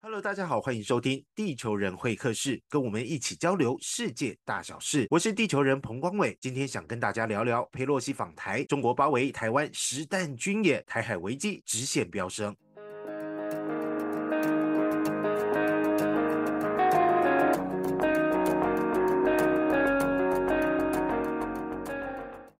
[0.00, 5.08] Hello，大家好，欢迎收听地球人会客室，跟我们一起交流世界大小事。
[5.10, 12.56] 我是地球人彭光伟，今天想跟大家聊聊佩洛西访台，中国包围台湾实弹军演，台海危机直线飙升。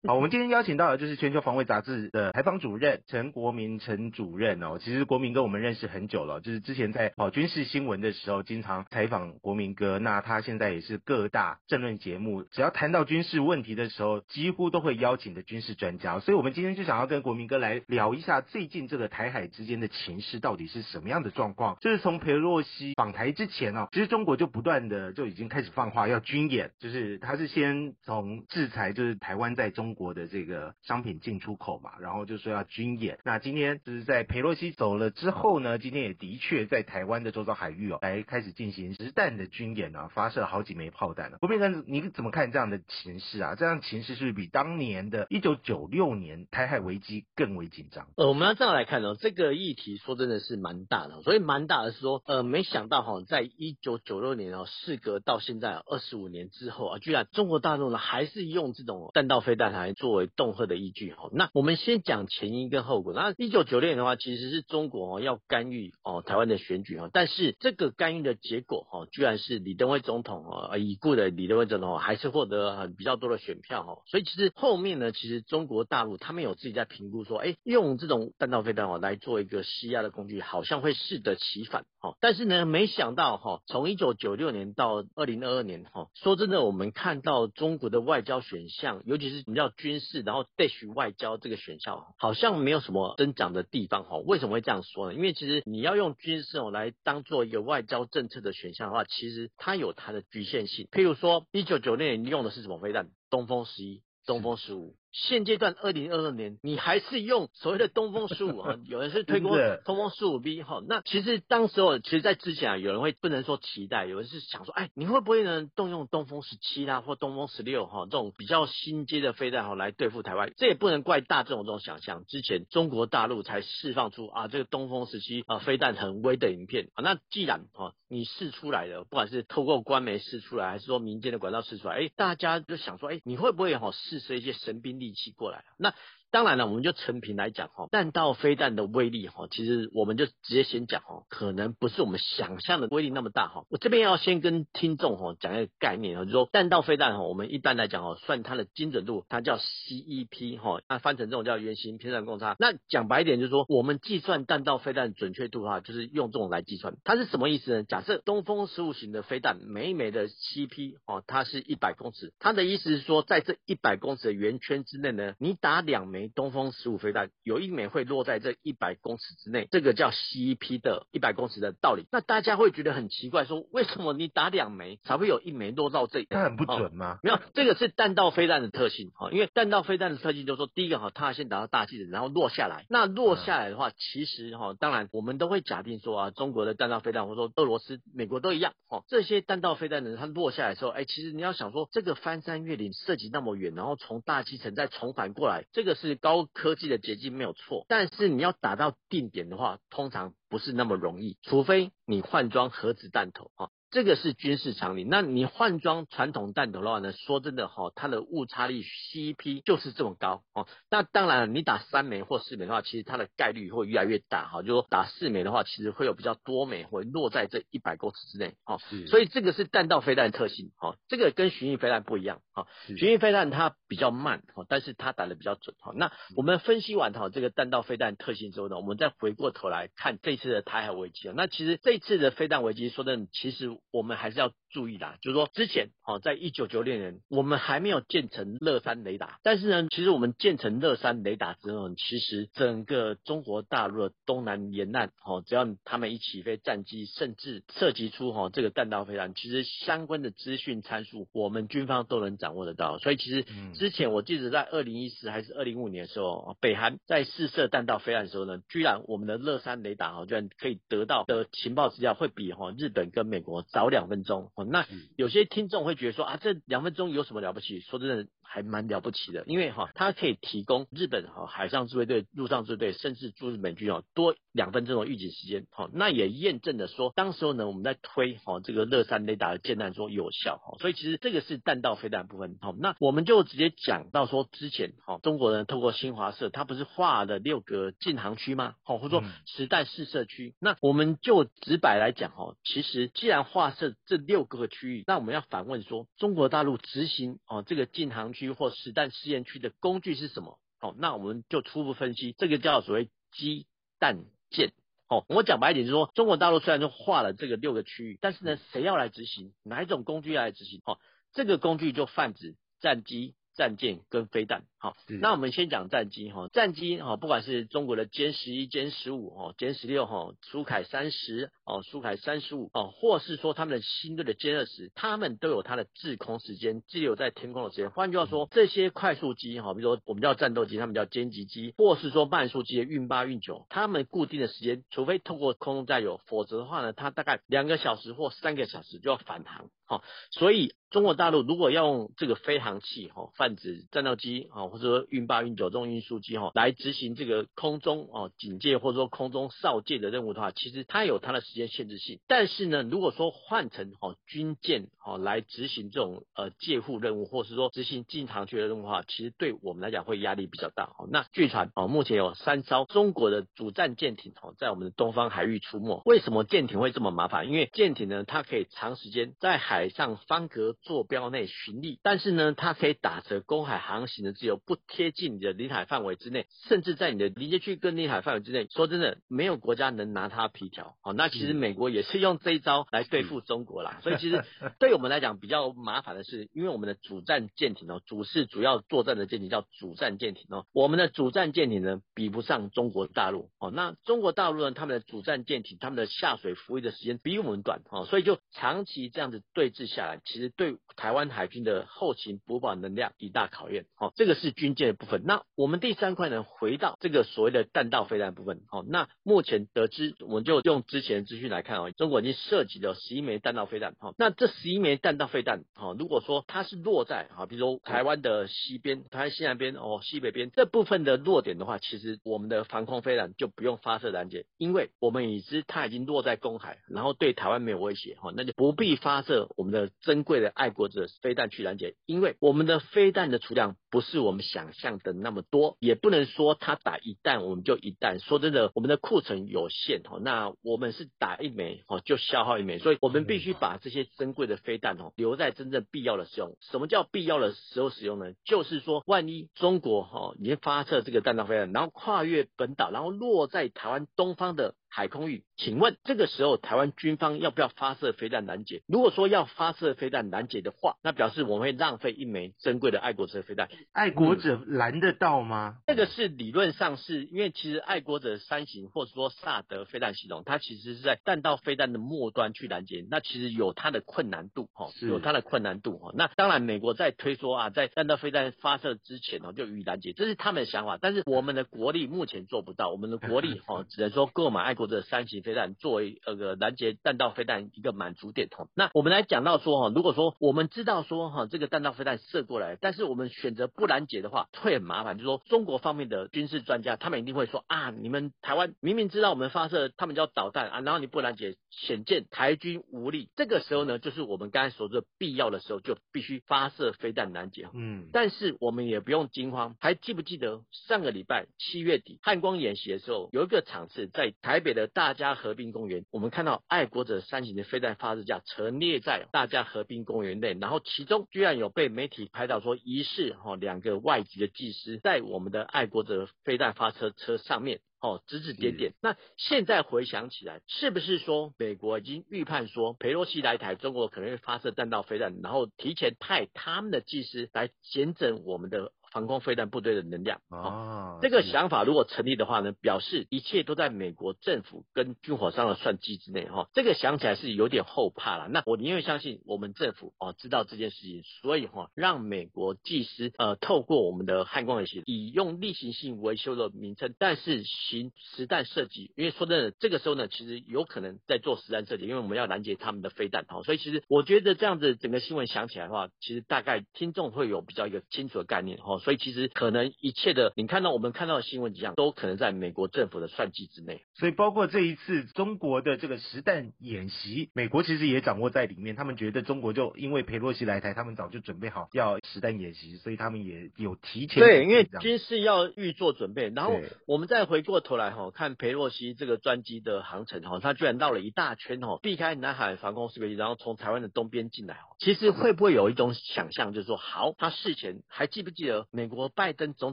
[0.09, 4.79] 好，我们今天邀请到的就是全球防卫杂志的采访主任陈国民陈主任哦。
[4.81, 9.99] 其实国民跟我们认识很久了，就是之前在跑军事新闻的时候，经常采访国民哥。
[9.99, 16.19] 那他现在也是各大政论节目，只要谈到军事问题的时候，几乎都会邀请的军事专家。
[16.21, 21.77] 所以，我们今天就想要跟国民哥来聊一下最近这个台海之间的情势到底是什么样的状况。
[21.83, 29.95] 就是从佩洛西访台之前哦，其实中国就不断的就已经开始放话要军演，就是他是先从制裁，就是台湾在中。
[29.99, 33.19] 国的这个商品进出口嘛，然后就说要军演。
[33.25, 41.39] 那今天就是在佩洛西走了之后呢，今天也的确在台湾的周遭海域哦，来开始进行实弹的军演啊，发射了好几枚炮弹了。
[41.41, 43.57] 不变成，你怎么看这样的情势啊？
[43.57, 48.07] 这样情势是不是比当年的一九九六年台海危机更为紧张？
[48.17, 61.13] 呃，我们要这样来看哦，这个议题说真的是蛮大的，所以蛮大的是说，呃，没想到哈，在一九九六年哦，事隔到现在二十五年之后啊，居然中国大陆呢还是用这种弹道飞弹作为恫吓的依据。
[61.13, 63.13] 哈，那我们先讲前因跟后果。
[63.13, 66.99] 那一九九六年的话，其实是中国哦要干预哦台湾的选举。
[66.99, 73.85] 哈，但是这个干预的结果哈，居然是李登辉总统哦已故的李登辉总统还是获得很比较多的选票。
[73.85, 81.85] 哈，所以其实后面呢，其实中国大陆他们有自己在评估说，哎，用这种弹道飞弹哦来做一个施压的工具，好像会适得其反。
[82.01, 90.21] 哈，但是呢，没想到哈，从一九九六年到二零二二年哈，说真的，我们看到中国的外交选项，尤其是比较军事。
[90.21, 95.15] 然后对许外交这个选项好像没有什么增长的地方哈，为什么会这样说呢？
[95.15, 100.89] 因为其实你要用军事哦来当做一个外交政策的选项的话，其实它有它的局限性。
[100.93, 103.09] 譬如说，一九九六年你用的是什么飞弹？
[103.31, 104.98] 东风十一、东风十五。
[105.13, 110.83] 现阶段二零二二年，你还是用所谓的东风十五哈， 有人是推过东风十五 B 哈。
[110.87, 120.53] 那其实当时候，其实在之前啊，有人会不能说期待，有人是想说，哎，你会不会能动用东风十七啦或东风十六哈这种比较新阶的飞弹哈来对付台湾？
[120.57, 122.25] 这也不能怪大众这种想象。
[122.27, 127.03] 之前中国大陆才释放出啊这个东风十七啊飞弹很威的影片啊。
[127.03, 135.95] 那既然哈你试出来的，不管是透过官媒试出来，还是说民间的管道试出来，哎，大家就想说，哎，你会不会哈试出一些神兵利器过来那
[136.31, 143.65] 当然了，我们就成品来讲哈，弹道飞弹的威力哈，其实我们就直接先讲哈，可能不是我们想象的威力那么大哈。
[143.71, 152.57] 我这边要先跟听众哈讲一个概念哈，就说弹道飞弹哈，我们一般来讲哦，算它的精准度，它叫 CEP 哈，那翻成这种叫圆形偏差共差。
[152.59, 156.95] 那讲白一点就是说，我们计算弹道飞弹准确度的话，就是用这种来计算。
[157.05, 157.85] 它是什么意思呢？
[157.85, 166.18] 假设东风十五型的飞弹每一枚的 CP 哦，它是一百公尺，它的意思是说，在这一百公尺的圆圈之内呢，你打两枚。
[166.27, 172.07] 东风十五飞弹有一枚会落在这一百公尺之内，这个叫 CEP 的一百公尺的道理。
[172.11, 176.25] 那大家会觉得很奇怪，说为什么你打两枚才会有一枚落到这？
[176.25, 177.21] 它很不准吗？
[177.23, 179.31] 没有，这个是弹道飞弹的特性哈。
[179.31, 182.87] 因为弹道飞弹的特性就是说，第一个哈，它先打到大气层，然后落下来。
[182.89, 189.05] 那落下来的话，其实哈，当然我们都会假定说啊，中国的弹道飞弹或者说俄罗斯、美国都一样哈。
[189.09, 196.89] 这些弹道飞弹呢，它落下来的时候，哎，其实你要想说，这个翻山越岭涉及那么远，然后从大气层再重返过来，这个是是高科技。
[196.89, 203.69] 的捷径没有错，但是你要打到定点的话，通常不是那么容易，除非你换装核子弹头啊。
[203.91, 205.05] 这个是军事常理。
[205.05, 207.13] 那你换装传统弹头的话呢？
[207.13, 210.69] 说真的哈，它的误差率 CP 就是这么高哦。
[210.91, 214.61] 那当然，你打三枚或四枚的话，其实它的概率会越来越大哈。
[214.61, 218.79] 就说打四枚的话，其实会有比较多枚会落在这一百公尺之内哦。
[219.07, 220.97] 所以这个是弹道飞弹特性哈。
[221.09, 222.67] 这个跟巡弋飞弹不一样哈。
[222.85, 225.93] 巡弋飞弹它比较慢哦，但是它打的比较准哈。
[225.97, 231.35] 那我们分析完哈这个弹道飞弹特性之后呢，我们再回过头来看这次的台海危机啊。
[231.35, 233.78] 那其实这次的飞弹危机，说真的，其实。
[233.91, 252.99] 我们还是要注意的，就是说之前哦，在一九九六年，我们还没有建成乐山雷达，但是呢，其实我们建成乐山雷达之后，其实整个中国大陆的东南沿岸哦，只要他们一起飞战机，甚至涉及出哈这个弹道飞弹，其实相关的资讯参数，我们军方都能掌握得到。
[252.99, 253.45] 所以其实
[253.75, 263.59] 之前我记得在二零一四还是二零五年的时候，北韩在试射弹道飞弹的时候呢，居然我们的乐山雷达哈居然可以得到的情报资料会比哈日本跟美国。
[263.71, 264.51] 早两分钟。
[264.55, 267.81] 哦，那有些听众会觉得说啊，这两分钟有什么了不起？
[267.81, 268.27] 说真的。
[268.51, 275.67] 还蛮了不起的，因为哈，它可以提供日本哈海上自卫队、陆上自卫队，甚至驻日本军哦多两分钟的预警时间。
[275.71, 282.57] 好，那也验证了说，当时候呢我们在推哈这个乐山雷达的箭弹说有效哈，所以其实这个是弹道飞弹部分。
[282.63, 288.77] 好，那我们就直接讲到说之前哈中国人透过新华社，他不是画了六个禁航区吗？
[288.83, 290.55] 好，或者说实弹试射区。
[290.59, 298.33] 那我们就直白来讲哈，其实既然画设这六个区域，那我们要反问说，中国大陆执行哦这个禁航。
[298.39, 300.61] 区或实弹试验区的工具是什么？
[300.79, 303.67] 好，那我们就初步分析，这个叫所谓机
[303.99, 304.73] 弹舰。
[305.09, 309.53] 好，我讲白一点，就是说，中国大陆虽然就划了这个六个区域，但是呢，谁要来执行？
[309.65, 310.81] 哪一种工具要来执行？
[310.85, 311.01] 好，
[311.33, 313.35] 这个工具就泛指战机。
[313.55, 327.91] 战舰跟飞弹，好，那我们先讲战机哈，战机哈，不管是中国的歼十一、歼十五、哦、歼十六、哈、苏凯三十、哦、苏凯三十五、哦，或是说他们的新队的歼二十，他们都有它的滞空时间，滞留在天空的时间。
[327.91, 339.71] 换句话说，这些快速机哈，比如说我们叫战斗机，他们叫歼击机，或是说慢速机的运八、运九，他们固定的时间，除非透过空中加油，否则的话呢，它大概两个小时或三个小时就要返航。
[339.87, 352.21] 好，所以中国大陆如果要用这个飞行器，哈，泛指战斗机，或者说运八、运九这种运输机，哈，来执行这个空中哦警戒或者说空中哨戒的任务的话，其实它有它的时间限制性。
[352.27, 360.85] 但是呢，如果说换成哦军舰，哦来执行这种呃戒护任务，或是说执行进航区的任务的话，其实对我们来讲会压力比较大。
[360.99, 366.03] 哦，那据传哦，目前有三艘中国的主战舰艇哦在我们的东方海域出没。
[366.05, 367.49] 为什么舰艇会这么麻烦？
[367.49, 378.67] 因为舰艇呢，它可以长时间在海上方格坐标内巡历，但是呢，它可以打着公海航行的自由，不贴近你的领海范围之内，甚至在你的临界区跟领海范围之内。
[378.71, 380.97] 说真的，没有国家能拿它皮条。
[381.01, 384.01] 好，那其实美国也是用这一招来对付中国啦。
[384.03, 384.45] 所以其实
[384.79, 393.71] 对我们来讲比较麻烦的是，因为我们的主战舰艇哦，主是主要作战的舰艇叫主战舰艇哦，我们的主战舰艇呢比不上中国大陆哦。
[393.71, 399.73] 那中国大陆呢，他们的主战舰艇他们的下水服役的时间比我们短哦，所以就长期这样子对。
[399.79, 403.85] 峙下来，其实对台湾海军的后勤补保能量一大考验。
[404.01, 405.23] 哦，这个是军舰的部分。
[405.25, 408.61] 那我们第三块呢，回到这个所谓的弹道飞弹部分。
[408.69, 413.95] 好，那目前得知，我们就用之前资讯来看哦，中国已经涉及了十一枚弹道飞弹。
[413.99, 428.17] 好，那这十一枚弹道飞弹，好，如果说它是落在好，比如台湾的西边、台湾西南边哦、西北边这部分的落点的话，其实我们的防空飞弹就不用发射拦截，因为我们已知它已经落在公海，然后对台湾没有威胁。
[428.21, 429.49] 好，那就不必发射。
[429.57, 438.19] 我们的珍贵的爱国者飞弹去拦截，因为我们的飞弹的储量不是我们想象的那么多，也不能说他打一弹我们就一弹。
[438.21, 446.57] 说真的，我们的库存有限哦，那我们是打一枚哦就消耗一枚，所以我们必须把这些珍贵的飞弹哦留在真正必要的使用。
[446.61, 448.33] 什么叫必要的时候使用呢？
[448.45, 454.75] 就是说，万一中国哈已经发射这个弹道飞弹，然后跨越本岛，然后落在台湾东方的。
[454.89, 458.83] 海空域，请问这个时候台湾军方要不要发射飞弹拦截？
[458.87, 463.69] 如果说要发射飞弹拦截的话，那表示我们会浪费一枚珍贵的爱国者飞弹。
[463.93, 465.77] 爱国者拦得到吗？
[465.87, 476.13] 这个是理论上是因为其实爱国者三型或者说萨德飞弹系统，它其实是在弹道飞弹的末端去拦截，那其实有它的困难度哈，有它的困难度哈。
[476.15, 484.89] 那当然美国在推说啊，在弹道飞弹发射之前哦就予以拦截，这是他们的想法，但是我们的国力目前做不到，我们的国力哦 只能说购买爱国。
[484.89, 495.19] 者三型飞弹作为那个拦截弹道飞弹一个满足点哈，那我们来讲到说哈，如果说我们知道说哈这个弹道飞弹射过来，但是我们选择不拦截的话，会很麻烦。
[495.19, 503.29] 就说中国方面的军事专家，他们一定会说啊，你们台湾明明知道我们发射他们叫导弹啊，然后你不拦截，显见台军无力。
[503.37, 507.69] 这个时候呢，就是我们刚才所说的必要的时候，就必须发射飞弹拦截。
[507.75, 514.87] 嗯，但是我们也不用惊慌，还记不记得上个礼拜七月底汉光演习的时候，有一个场次在台北的。
[514.87, 527.81] 大家河滨公园，我们看到爱国者三型的飞弹发射架陈列在大家河滨公园内，然后其中居然有被媒体拍到说疑似哈两个外籍的技师在我们的爱国者飞弹发射车上面。
[528.01, 528.93] 哦，指指点点。
[529.03, 540.41] 那现在回想起来，是不是说美国已经预判说佩洛西来台，中国可能会发射弹道飞弹，然后提前派他们的技师来检整我们的防空飞弹部队的能量。
[540.49, 546.69] 哦，这个想法如果成立的话呢，表示一切都在美国政府跟军火商的算计之内哈。
[546.75, 548.49] 这个想起来是有点后怕了。
[548.49, 559.13] 那我宁愿相信我们政府哦知道这件事情，所以哈让美国技师呃透过我们的汉光演习，以用例行性维修的名称，但是行实弹射击。
[559.17, 563.63] 因为说真的，这个时候呢，其实有可能在做实弹射击，因为我们要拦截他们的飞弹哈。
[563.63, 568.98] 所以其实我觉得这样子整个新闻想起来的话，其实大概听众会有比较一个清楚的概念哈。
[568.99, 574.03] 所以其实可能一切的你看到我们看到的新闻几样，都可能在美国政府的算计之内。
[574.15, 578.97] 所以包括这一次中国的这个实弹演习，美国其实也掌握在里面。
[578.97, 594.97] 他们觉得中国就因为佩洛西来台，他们早就准备好要实弹演习，所以他们也有提前对，因为军事要预做准备，然后我们再回过头来哈，看佩洛西这个专机的航程哈，他居然绕了一大圈哈，避开南海防空识别区，然后从台湾的东边进来哦。
[594.99, 599.93] 其实会不会有一种想象，就是说，好，他事前还记不记得美国拜登总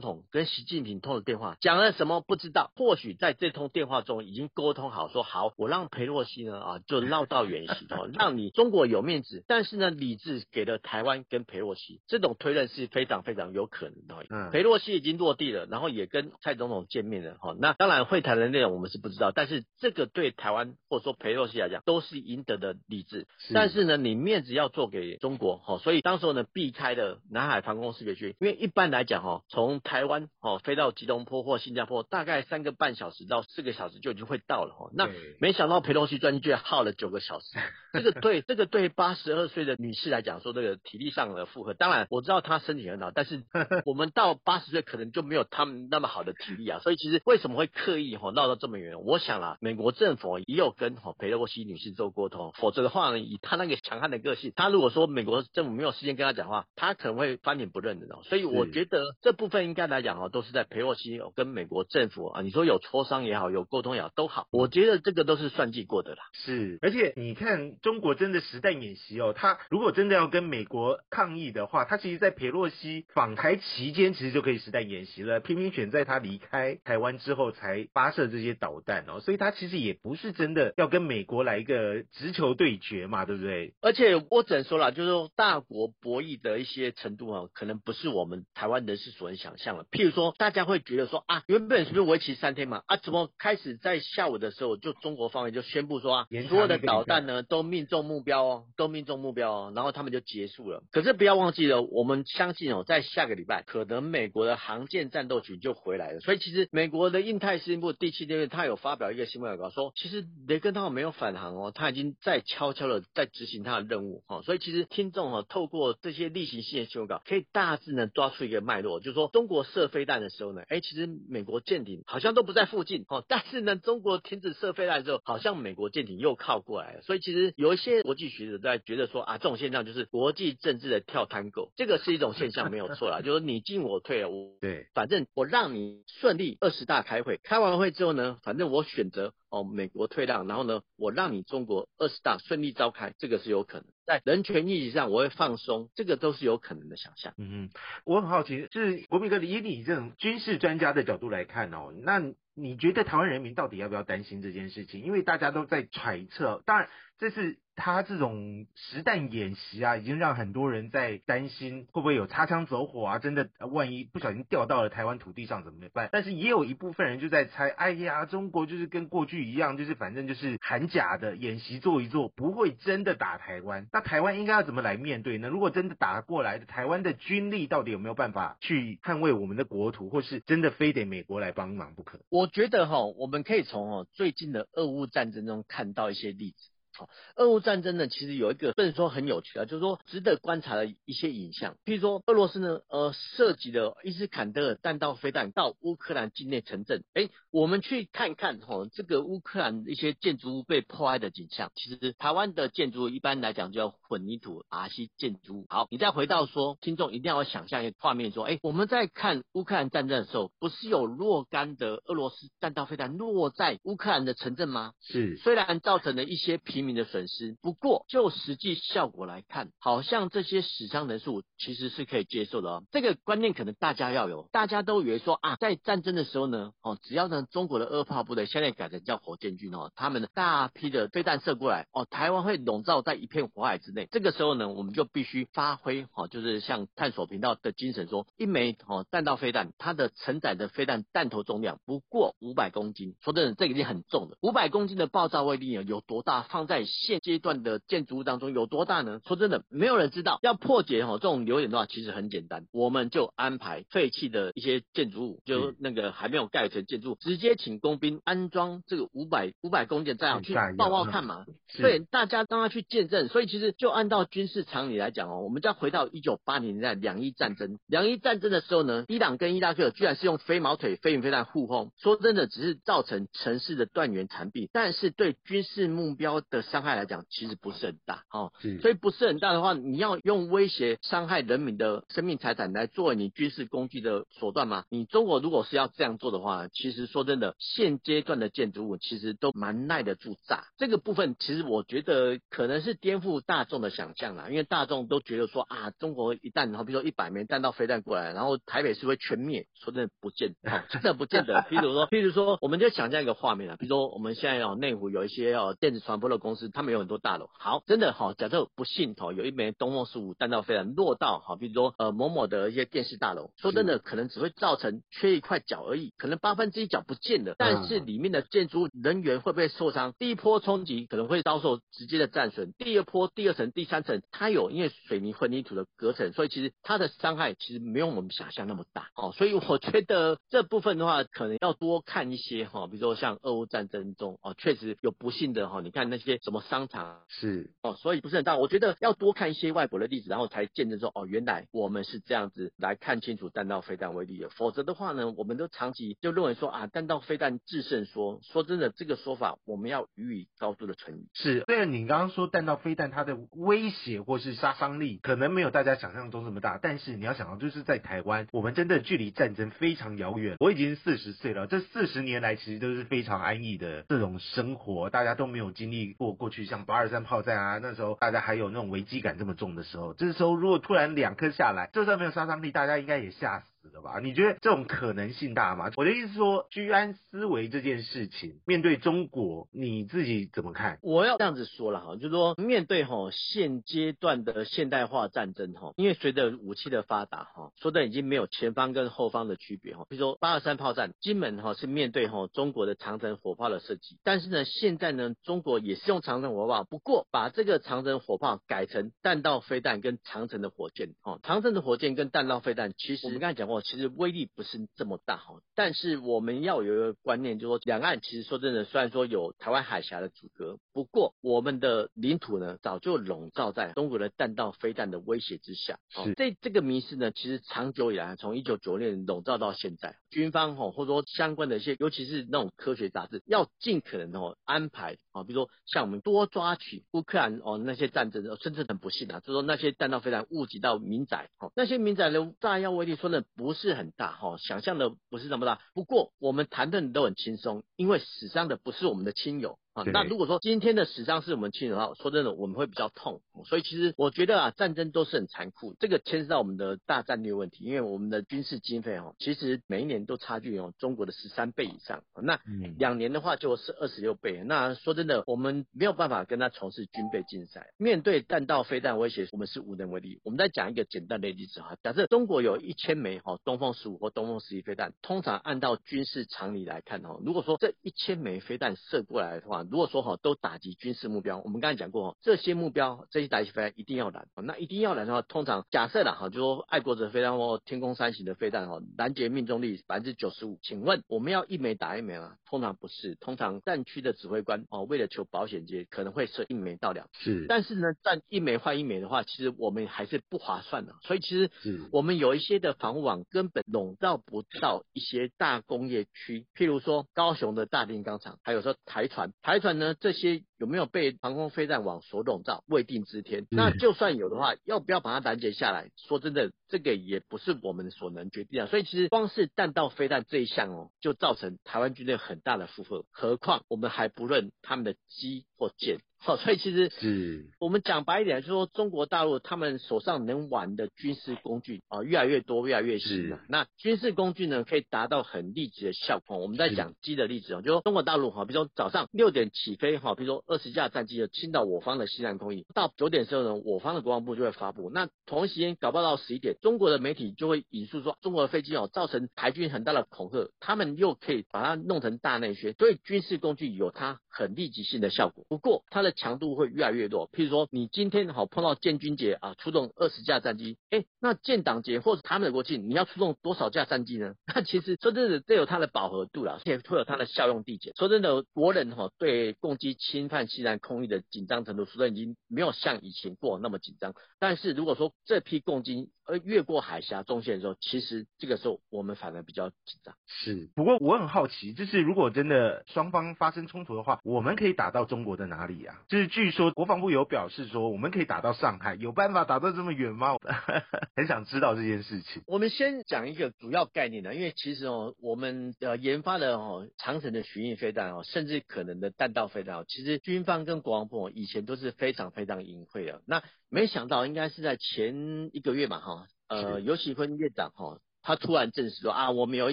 [0.00, 2.72] 统跟习近平通的电话，讲了什么不知道？
[2.76, 14.24] 或许在这通电话中已经沟通好，说好，我让裴洛西呢啊就绕道远行哦， 让你中国有面子，但是呢，理智给了台湾跟裴洛西，这种推论是非常非常有可能的哦。
[14.30, 17.54] 嗯裴洛西已经落地了，然后也跟蔡总统见面了哈。
[17.58, 23.26] 那当然会谈的内容我们是不知道，但是这个对台湾或者说裴洛西来讲都是赢得的理智。
[23.52, 34.90] 但是呢，你面子要做给中国哈，所以当时候呢避开了南海防空识别区，因为一般来讲哦，从台湾哦飞到吉隆坡或新加坡大概三个半小时到四个小时就已经会到了哦。
[34.94, 37.46] 那对没想到裴洛西专机居然耗了九个小时，
[37.92, 43.42] 这个对这个对八十二岁的女士来讲说，这个体力上的负荷，当然我知道她身体很好，但是
[43.86, 49.00] 我们到八十岁可能就没有他们那么好的体力啊，所以其实为什么会刻意哈绕到这么远？
[49.02, 58.20] 我想啦，美国政府也有跟哈裴洛西女士做沟通，否则的话呢，以她那个强悍的个性，她如果说美国政府没有时间跟她讲话，她可能会翻脸不认的哦。
[58.24, 66.18] 所以我是觉得这部分应该来讲哦，都是在佩洛西哦跟美国政府啊，你说有磋商也好，有沟通也好都好，我觉得这个都是算计过的啦。
[66.34, 83.72] 是，而且你看，中国真的实弹演习哦，他如果真的要跟美国抗议的话，他其实在佩洛西访台期间，其实就可以实弹演习了，偏偏选在他离开台湾之后才发射这些导弹哦，所以他其实也不是真的要跟美国来一个直球对决嘛，对不对？
[83.80, 89.84] 而且我只能说了，就是说大国博弈的一些程度啊，可能不是我们台湾人士所能想象的。
[89.90, 92.82] 譬如说，大家会觉得说啊，原本是不是为期三天嘛？
[92.86, 100.82] 啊，怎么开始在下午的时候，就中国方面就宣布说啊所有的导弹呢都命中目标哦，都命中目标哦，然后他们就结束了。
[100.92, 106.20] 可是不要忘记了，我们相信哦，在下个礼拜，可能美国的航舰战斗群就回来了。
[106.20, 114.42] 所以其实美国的印太司令部第七舰队，他有发表一个新闻稿说，其实雷根号没有返航哦，他已经在悄悄的在执行他的任务哦。
[114.42, 127.02] 所以其实听众哦，透过这些例行性的新闻稿，可以大致呢抓出一个脉络，就是说中国射飞弹的时候呢，哎，其实美国舰艇好像都不在附近哦，但是呢，中国停止射飞弹之后，好像美国舰艇又靠过来了。
[127.02, 143.86] 所以其实有一些国际学者在觉得说啊，这种现象就是国际政治的跳探戈，这个是一种现象没有错啦， 就是你进我退，我对，反正我让你顺利二十大开会，开完会之后呢，反正我选择哦美国退让，然后呢，我让你中国二十大顺利召开，这个是有可能。
[144.06, 147.34] 在人权议题上，我会放松，这个都是有可能的想象。
[147.38, 147.70] 嗯，
[148.04, 152.22] 我很好奇，就是国民哥以你这种军事专家的角度来看哦，那
[152.54, 155.02] 你觉得台湾人民到底要不要担心这件事情？
[155.02, 156.88] 因为大家都在揣测，当然
[157.18, 166.10] 这是他这种实弹演习啊，已经让很多人在担心会不会有擦枪走火啊，真的万一不小心掉到了台湾土地上怎么办？
[166.12, 173.86] 但是也有一部分人就在猜，哎呀，中国就是跟过去一样，就是反正就是喊假的演习做一做，不会真的打台湾。
[173.92, 175.48] 那台湾应该要怎么来面对呢？
[175.48, 182.20] 如果真的打过来的，台湾的军力到底有没有办法去捍卫我们的国土，或是真的非得美国来帮忙不可？
[182.28, 186.70] 我觉得哈，我们可以从哦最近的俄乌战争中看到一些例子。
[186.96, 191.76] 好，俄乌战争呢，其实有一个不能说很有趣啊，就是说值得观察的一些影像。
[191.84, 197.04] 譬如说，俄罗斯呢，呃，涉及了伊斯坎德尔弹道飞弹到乌克兰境内城镇。
[197.12, 201.70] 哎，我们去看看哈，这个乌克兰一些建筑物被破坏的景象。
[201.74, 205.66] 其实台湾的建筑物一般来讲叫混凝土 RC 建筑物。
[205.68, 214.92] 好，你再回到说，听众一定要想象一个画面，说，哎，我们在看乌克兰战争的时候，不是有若干的俄罗斯弹道飞弹落在乌克兰的城镇吗？
[215.02, 217.56] 是虽然造成了一些平民的损失。
[217.60, 222.82] 不过就实际效果来看，好像这些死伤人数其实是可以接受的哦。
[222.90, 234.08] 这个观念可能大家要有，大家都以为说啊，在战争的时候呢，哦，只要呢中国的二炮部队现在改成叫火箭军哦，他们的大批的飞弹射过来哦，台湾会笼罩在一片火海之内。
[234.10, 243.16] 这个时候呢，我们就必须发挥哦，就是像探索频道的精神说，一枚哦弹道飞弹，它的承载的飞弹弹头重量不过五百公斤。
[243.20, 244.36] 说真的，这个已经很重了。
[244.40, 246.36] 五百公斤的爆炸威力有多大？
[246.42, 249.20] 放在现阶段的建筑物当中有多大呢？
[249.26, 250.38] 说真的，没有人知道。
[250.42, 261.46] 要破解哦这种流点的话，其实很简单，我们就安排废弃的一些建筑物，就那个还没有盖成建筑，直接请工兵安装这个五百五百公斤炸药去爆爆看嘛。
[261.78, 263.28] 对，大家让他去见证。
[263.28, 267.78] 所以其实就按照军事常理来讲哦，我们就要回到一九八零年代两伊战争。
[267.86, 271.92] 两伊战争的时候呢，伊朗跟伊拉克居然是用飞毛腿飞云飞弹互轰。
[271.96, 278.52] 说真的，只是造成城市的断垣残壁，但是对军事目标的伤害来讲，其实不是很大哦。
[278.80, 284.84] 所以不是很大的话，你要用威胁伤害人民的生命财产来作为你军事工具的手段吗？
[284.90, 290.64] 你中国如果是要这样做的话，其实说真的，现阶段的建筑物其实都蛮耐得住炸。
[290.76, 301.64] 这个部分其实我觉得可能是颠覆大众的想象啦，因为大众都觉得说啊，中国一旦然后比如说一百枚弹道飞弹过来，然后台北是会全灭，说真的不见得， 真的不见得。
[301.68, 307.48] 比如说，譬如说，我们就想象一个画面啊，比如说我们现在哦内湖有一些哦电子传播的公司，他们有很多大楼。
[307.58, 320.14] 好，真的好，假设不幸哦有一枚东风十五弹道飞弹落到好，比如说呃某某的一些电视大楼，说真的可能只会造成缺一块角而已，可能八分之一角不见了，但是里面的建筑人员会不会受伤？
[320.18, 329.32] 第一波冲击可能会遭受直接的战损，第二波、第二层、第三层，它有因为水泥混凝土的隔层，所以其实它的伤害其实没有我们想象那么大哦。
[329.32, 338.56] 所以我觉得这部分的话，可能要多看一些哈，比如说像俄乌战争中哦，确实有不幸的哈，你看那些什么商场是哦，所以不是很大。
[338.56, 344.48] 我觉得要多看一些外国的例子，然后才见证说哦，原来我们是这样子来看清楚弹道飞弹威力的。
[344.50, 351.26] 否则的话呢，我们都长期就认为说啊，弹道飞弹制胜说，说真的，这个说法我们要予以高度的存疑。
[351.34, 360.54] 是，虽然你刚刚说弹道飞弹它的威胁或是杀伤力可能没有大家想象中这么大，但是你要想到就是在台湾，我们真的距离战争非常遥远。
[360.60, 373.66] 我已经四十岁了，这四十年来其实都是非常安逸的这种生活，大家都没有经历过过去像八二三炮战啊，那时候大家还有那种危机感这么重的时候，这时候如果突然两颗下来，就算没有杀伤力，大家应该也吓死。
[373.96, 374.20] 的吧？
[374.20, 375.90] 你觉得这种可能性大吗？
[375.96, 380.98] 我的意思说，居安思危这件事情，面对中国，你自己怎么看？
[381.00, 390.04] 我要这样子说了哈，就是说，面对哈现阶段的现代化战争哈，因为随着武器的发达哈，说的已经没有前方跟后方的区别哈。
[390.10, 403.82] 比如说八二三炮战，金门哈是面对哈中国的长城火炮的设计，但是呢，现在呢，中国也是用长城火炮，不过把这个长城火炮改成弹道飞弹跟长城的火箭哦，长城的火箭跟弹道飞弹，其实我们刚才讲过。
[403.86, 415.98] 其实威力不是这么大哈，但是我们要有一个观念，就是说两岸其实说真的，虽然说有台湾海峡的阻隔，不过我们的领土呢早就笼罩在中国的弹道飞弹的威胁之下。
[416.10, 435.80] 是这这个迷失呢，其实长久以来，从一九九六年笼罩到现在，军方哈或者说相关的一些，尤其是那种科学杂志，要尽可能哦安排啊，比如说像我们多抓取乌克兰哦那些战争，甚至很不幸啊，就是说那些弹道飞弹误击到民宅，哦那些民宅的炸药威力，说呢不是很大哈，想象的不是那么大。
[435.94, 439.78] 不过我们谈的都很轻松，因为死伤的不是我们的亲友。
[439.96, 443.40] 啊，那如果说今天的死伤是我们亲人的话，说真的，我们会比较痛。
[443.64, 452.22] 所以其实我觉得啊，战争都是很残酷，这个牵涉到我们的大战略问题，因为我们的军事经费哦，其实每一年都差距哦中国的十三倍以上。
[452.42, 452.60] 那
[452.98, 454.62] 两年的话就是二十六倍。
[454.66, 457.86] 那说真的，我们没有办法跟他从事军备竞赛。
[457.96, 460.40] 面对弹道飞弹威胁，我们是无能为力。
[460.44, 480.78] 我们再讲一个简单的例子哈，假设中国有一千枚哈东风十五或东风十一飞弹，通常按照军事常理来看哦，如果说这一千枚飞弹射过来的话，如果说哈都打击军事目标，我们刚才讲过哈，这些目标这些打击飞弹一定要拦，那一定要拦的话，通常假设了哈，就说爱国者飞弹或天空三型的飞弹哈，拦截命中率百分之九十五。
[480.82, 482.56] 请问我们要一枚打一枚吗？
[482.66, 487.28] 通常不是，通常战区的指挥官哦，为了求保险节，可能会射一枚到两。
[487.32, 491.14] 是，但是呢，战一枚换一枚的话，其实我们还是不划算的。
[491.22, 491.70] 所以其实
[492.12, 500.14] 我们有一些的防护网根本笼罩不到一些大工业区，譬如说高雄的大炼钢厂，还有说台船，台船呢。
[500.14, 503.66] 这些有没有被航空飞弹网所笼罩，未定之天。
[503.70, 506.10] 那就算有的话，要不要把它拦截下来？
[506.16, 508.86] 说真的，这个也不是我们所能决定的。
[508.86, 513.24] 所以其实光是弹道飞弹这一项哦，就造成台湾军队很大的负荷。
[513.30, 516.18] 何况我们还不论他们的机或舰。
[516.38, 523.58] 好，所以其实是我们讲白一点，就是说中国大陆他们手上能玩的军事工具啊，越来越多，越来越新了。
[523.70, 526.58] 那军事工具呢，可以达到很立即的效果。
[526.58, 535.10] 我们在讲机的例子哦，就说中国大陆哈，比如说早上六点起飞哈，比如说二十架战机就侵到我方的西南空域，到九点时候呢，我方的国防部就会发布。
[535.10, 545.64] 那同一时间搞不到十一点，中国的媒体就会引述说，中国的飞机哦，造成台军很大的恐吓，他们又可以把它弄成大内宣，所以军事工具有它很立即性的效果。
[545.68, 547.48] 不过它的强度会越来越弱。
[547.52, 554.54] 譬如说，你今天好碰到建军节啊，出动二十架战机，哎，那建党节或者他们的国庆，你要出动多少架战机呢？
[554.74, 558.12] 那其实说真的，这有它的饱和度了，而且会有它的效用递减。
[558.16, 564.34] 说真的，国人哈对攻击侵犯西南空域的紧张程度，虽然已经没有像以前过那么紧张。
[564.58, 570.34] 但是如果说这批共军呃越过海峡中线的时候，其实这个时候我们反而比较紧张。
[570.46, 576.22] 是，不过我很好奇，就是如果真的双方发生冲突的话，我们可以打到中国的哪里呀？
[576.28, 580.56] 就是据说国防部有表示说，我们可以打到上海，有办法打到这么远吗？
[581.36, 582.62] 很想知道这件事情。
[582.66, 593.42] 我们先讲一个主要概念呢，因为其实哦，我们呃研发的哦长城的巡弋飞弹哦，甚至可能的弹道飞弹哦，其实军方跟国防部以前都是非常非常隐晦的。
[593.46, 598.20] 那没想到应该是在前一个月嘛哈，呃尤喜坤院长哈。
[598.42, 599.92] 他突然证实说啊，我们有一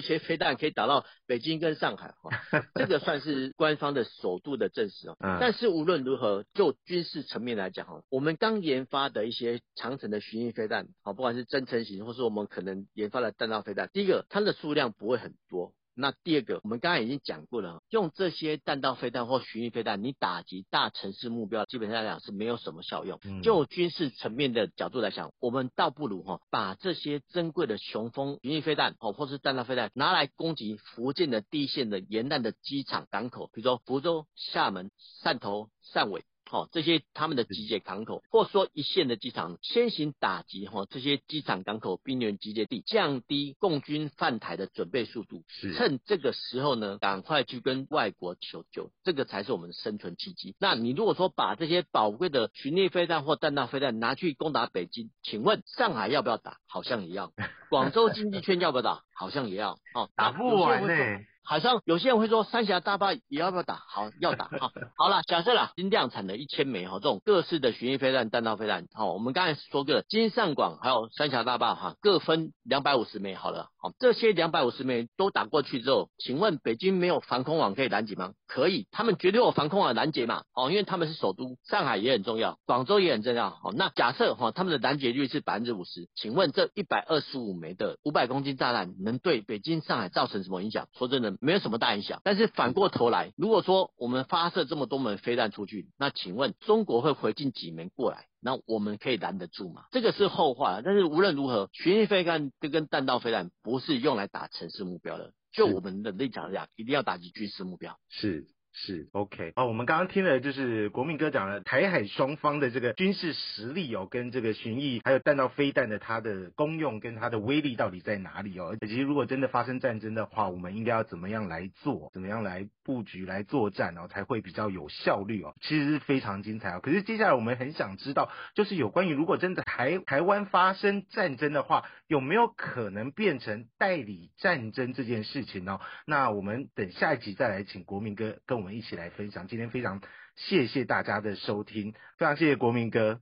[0.00, 2.30] 些飞弹可以打到北京跟上海，哈，
[2.76, 5.16] 这个算是官方的首度的证实哦。
[5.40, 15.74] 但是无论如何，就军事层面来讲哈，我们刚研发的一些长城的巡弋飞弹，好，不管是增程型，或是我们可能研发的弹道飞弹，第一个它的数量不会很多。
[15.94, 23.20] 那第二个，我们刚才已经讲过了，用这些弹道飞弹或巡弋飞弹，你打击大城市目标，基本上来讲是没有什么效用。
[23.42, 34.90] 就军事层面的角度来讲，我们倒不如哈，把这些珍贵的雄风巡弋飞弹哦，或是弹道飞弹拿来攻击福建的第一线的沿岸的机场港口，比如说福州、厦门、
[35.22, 36.24] 汕头、汕尾。
[36.50, 45.42] 哦，这些他们的集结港口，或者说一线的机场，先行打击哈这些机场港口兵员集结地，降低共军犯台的准备速度。
[45.48, 50.54] 是，趁这个时候呢，赶快去跟外国求救，这个才是我们的生存契机。
[50.60, 56.58] 那你如果说把这些宝贵的巡弋飞弹或弹道飞弹拿去攻打北京，请问上海要不要打？
[56.66, 57.32] 好像也要。
[57.70, 59.02] 广州经济圈要不要打？
[59.14, 59.78] 好像也要。
[59.94, 61.24] 哦，打不完呢。
[61.44, 63.74] 好像有些人会说三峡大坝也要不要打？
[63.74, 64.72] 好，要打 哈。
[64.96, 78.32] 好了，假设啦，新量产的一千枚哈，这种各式的巡弋飞弹、弹道飞弹，好，我们刚才说过了，金上广还有三峡大坝哈，各分两百五十枚，好了，好，这些两百五十枚都打过去之后，请问北京没有防空网可以拦截吗？
[78.46, 90.88] 可以，他们绝对有防空网拦截嘛，哦，因为他们是首都，上海也很重要，广州也很重要，好，那假设哈，他们的拦截率是百分之五十，请问这一百二十五枚的五百公斤炸弹能对北京、上海造成什么影响？
[90.96, 92.22] 说真的，没有什么大影响。
[92.24, 98.24] 但是反过头来，如果说我们发射这么多门飞弹出去，那请问中国会回进几枚过来？
[98.44, 99.86] 那我们可以拦得住吗？
[99.90, 100.82] 这个是后话。
[100.84, 105.32] 但是无论如何，巡弋飞弹这跟弹道飞弹不是用来打城市目标的。
[105.52, 107.98] 就我们的立场讲，一定要打击军事目标。
[108.10, 108.44] 是。
[108.76, 118.76] 是 OK 哦，我们刚刚听了就是国民哥讲了台海双方的这个军事实力哦，跟这个巡弋还有弹道飞弹的它的功用跟它的威力到底在哪里哦？
[118.80, 125.54] 以及如果真的发生战争的话，我们应该要怎么样来做，怎么样来布局来作战哦，才会比较有效率哦？
[125.60, 126.80] 其实是非常精彩哦。
[126.82, 135.78] 可是接下来我们很想知道，就是有关于如果真的台台湾发生战争的话，有没有可能变成代理战争这件事情呢？
[136.06, 138.58] 那我们等下一集再来请国民哥跟。
[138.58, 140.00] 我们一起来分享，今天非常
[140.36, 143.20] 谢谢大家的收听，非常谢谢国民哥。